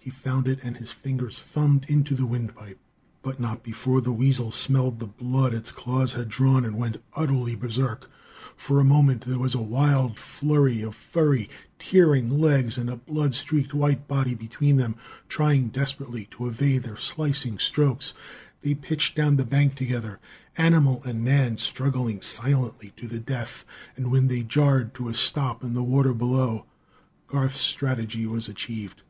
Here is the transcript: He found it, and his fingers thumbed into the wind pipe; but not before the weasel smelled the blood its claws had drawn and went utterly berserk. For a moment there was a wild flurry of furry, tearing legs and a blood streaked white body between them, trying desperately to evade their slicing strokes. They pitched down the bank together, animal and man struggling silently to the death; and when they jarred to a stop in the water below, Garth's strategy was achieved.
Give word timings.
He 0.00 0.10
found 0.10 0.48
it, 0.48 0.58
and 0.62 0.74
his 0.78 0.90
fingers 0.90 1.38
thumbed 1.42 1.84
into 1.86 2.14
the 2.14 2.24
wind 2.24 2.54
pipe; 2.54 2.78
but 3.20 3.38
not 3.38 3.62
before 3.62 4.00
the 4.00 4.10
weasel 4.10 4.50
smelled 4.50 5.00
the 5.00 5.06
blood 5.06 5.52
its 5.52 5.70
claws 5.70 6.14
had 6.14 6.30
drawn 6.30 6.64
and 6.64 6.78
went 6.78 7.02
utterly 7.14 7.54
berserk. 7.54 8.10
For 8.56 8.80
a 8.80 8.84
moment 8.84 9.26
there 9.26 9.38
was 9.38 9.54
a 9.54 9.60
wild 9.60 10.18
flurry 10.18 10.80
of 10.80 10.94
furry, 10.96 11.50
tearing 11.78 12.30
legs 12.30 12.78
and 12.78 12.88
a 12.88 12.96
blood 12.96 13.34
streaked 13.34 13.74
white 13.74 14.08
body 14.08 14.34
between 14.34 14.78
them, 14.78 14.96
trying 15.28 15.68
desperately 15.68 16.24
to 16.30 16.48
evade 16.48 16.84
their 16.84 16.96
slicing 16.96 17.58
strokes. 17.58 18.14
They 18.62 18.72
pitched 18.72 19.14
down 19.14 19.36
the 19.36 19.44
bank 19.44 19.74
together, 19.74 20.20
animal 20.56 21.02
and 21.04 21.22
man 21.22 21.58
struggling 21.58 22.22
silently 22.22 22.94
to 22.96 23.06
the 23.08 23.20
death; 23.20 23.66
and 23.94 24.10
when 24.10 24.28
they 24.28 24.42
jarred 24.42 24.94
to 24.94 25.10
a 25.10 25.14
stop 25.14 25.62
in 25.62 25.74
the 25.74 25.82
water 25.84 26.14
below, 26.14 26.64
Garth's 27.26 27.60
strategy 27.60 28.24
was 28.24 28.48
achieved. 28.48 29.02